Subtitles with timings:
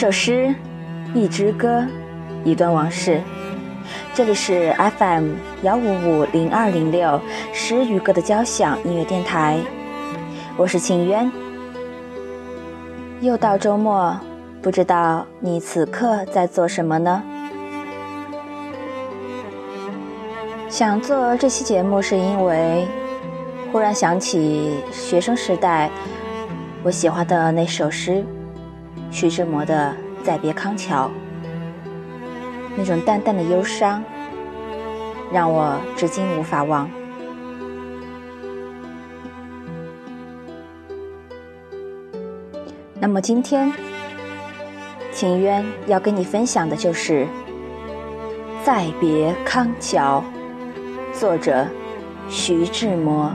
[0.00, 0.54] 一首诗，
[1.14, 1.84] 一支歌，
[2.42, 3.20] 一段往事。
[4.14, 7.20] 这里是 FM 幺五五零二零六
[7.52, 9.58] 诗与歌的交响音乐电台，
[10.56, 11.30] 我是秦渊。
[13.20, 14.18] 又到周末，
[14.62, 17.22] 不知道你此刻在做什么呢？
[20.70, 22.86] 想做这期节目，是因为
[23.70, 25.90] 忽然想起学生时代
[26.82, 28.24] 我喜欢的那首诗。
[29.10, 31.08] 徐志摩的《再别康桥》，
[32.76, 34.02] 那种淡淡的忧伤，
[35.32, 36.88] 让我至今无法忘。
[42.98, 43.72] 那么今天，
[45.12, 47.24] 秦渊要跟你分享的就是
[48.64, 50.22] 《再别康桥》，
[51.18, 51.66] 作者
[52.28, 53.32] 徐志摩。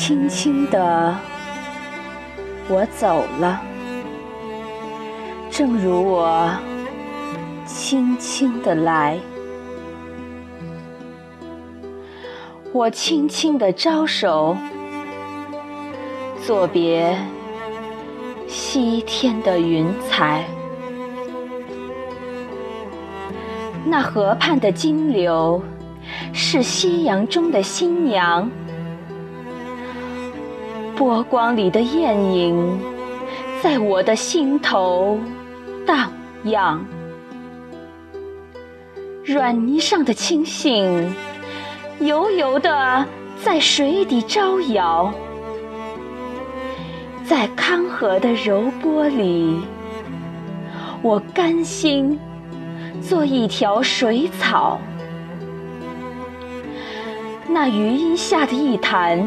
[0.00, 1.14] 轻轻的，
[2.70, 3.60] 我走了，
[5.50, 6.50] 正如我
[7.66, 9.18] 轻轻的来。
[12.72, 14.56] 我轻轻的招手，
[16.46, 17.14] 作别
[18.48, 20.46] 西天的云彩。
[23.84, 25.62] 那河畔的金柳，
[26.32, 28.50] 是夕阳中的新娘。
[31.00, 32.78] 波光里的艳影，
[33.62, 35.18] 在我的心头
[35.86, 36.12] 荡
[36.44, 36.84] 漾。
[39.24, 41.08] 软泥上的青荇，
[42.00, 43.06] 油油的
[43.42, 45.10] 在水底招摇。
[47.24, 49.58] 在康河的柔波里，
[51.00, 52.20] 我甘心
[53.00, 54.78] 做一条水草。
[57.48, 59.26] 那余荫下的一潭。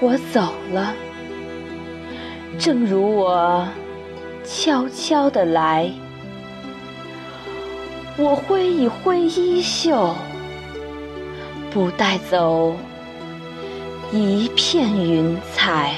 [0.00, 0.94] 我走了，
[2.58, 3.66] 正如我
[4.44, 5.90] 悄悄的来。
[8.16, 10.14] 我挥一挥衣袖，
[11.72, 12.76] 不带走
[14.12, 15.94] 一片云彩。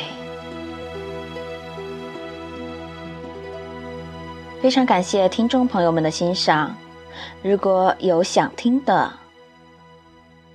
[4.62, 6.74] 非常感谢听众朋友们的欣赏。
[7.42, 9.12] 如果有想听的，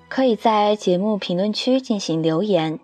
[0.07, 2.79] 可以在节目评论区进行留言。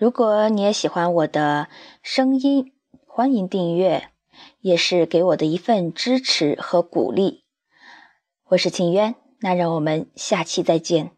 [0.00, 1.68] 如果你也喜欢我的
[2.00, 2.72] 声音，
[3.06, 4.08] 欢迎订阅，
[4.62, 7.44] 也是给我的一份支持和鼓励。
[8.46, 11.10] 我是秦渊，那让我们下期再见。